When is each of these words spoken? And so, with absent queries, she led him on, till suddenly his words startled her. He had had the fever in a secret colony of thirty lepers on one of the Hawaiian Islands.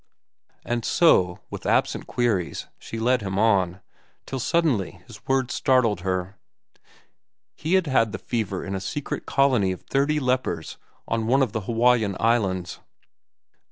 And 0.65 0.83
so, 0.83 1.41
with 1.51 1.67
absent 1.67 2.07
queries, 2.07 2.65
she 2.79 2.97
led 2.97 3.21
him 3.21 3.37
on, 3.37 3.81
till 4.25 4.39
suddenly 4.39 4.99
his 5.05 5.23
words 5.27 5.53
startled 5.53 5.99
her. 5.99 6.39
He 7.55 7.75
had 7.75 7.85
had 7.85 8.11
the 8.11 8.17
fever 8.17 8.65
in 8.65 8.73
a 8.73 8.81
secret 8.81 9.27
colony 9.27 9.71
of 9.71 9.81
thirty 9.81 10.19
lepers 10.19 10.77
on 11.07 11.27
one 11.27 11.43
of 11.43 11.51
the 11.51 11.61
Hawaiian 11.61 12.17
Islands. 12.19 12.79